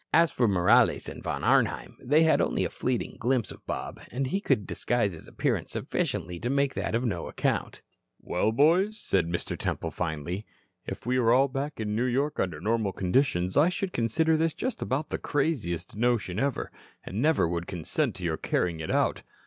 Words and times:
As 0.11 0.31
for 0.31 0.47
Morales 0.47 1.07
and 1.07 1.21
Von 1.21 1.43
Arnheim 1.43 1.95
they 2.01 2.23
had 2.23 2.31
had 2.31 2.41
only 2.41 2.65
a 2.65 2.71
fleeting 2.71 3.17
glimpse 3.19 3.51
of 3.51 3.63
Bob 3.67 3.99
and 4.11 4.25
he 4.25 4.41
could 4.41 4.65
disguise 4.65 5.13
his 5.13 5.27
appearance 5.27 5.73
sufficiently 5.73 6.39
to 6.39 6.49
make 6.49 6.73
that 6.73 6.95
of 6.95 7.05
no 7.05 7.27
account. 7.27 7.83
"Well, 8.19 8.51
boys," 8.51 8.97
said 8.99 9.27
Mr. 9.27 9.55
Temple 9.55 9.91
finally, 9.91 10.43
"if 10.87 11.05
we 11.05 11.19
all 11.19 11.43
were 11.47 11.53
back 11.53 11.79
in 11.79 11.95
New 11.95 12.05
York 12.05 12.39
under 12.39 12.59
normal 12.59 12.93
conditions 12.93 13.55
I 13.55 13.69
should 13.69 13.93
consider 13.93 14.35
this 14.37 14.55
just 14.55 14.81
about 14.81 15.11
the 15.11 15.19
craziest 15.19 15.95
notion 15.95 16.39
ever, 16.39 16.71
and 17.03 17.21
never 17.21 17.47
would 17.47 17.67
consent 17.67 18.15
to 18.15 18.23
your 18.23 18.37
carrying 18.37 18.79
it 18.79 18.89
out. 18.89 19.21